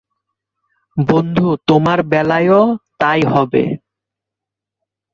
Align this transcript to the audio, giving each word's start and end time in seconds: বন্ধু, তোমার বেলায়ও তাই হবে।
বন্ধু, 0.97 1.47
তোমার 1.67 1.99
বেলায়ও 2.03 2.61
তাই 2.99 3.21
হবে। 3.23 3.63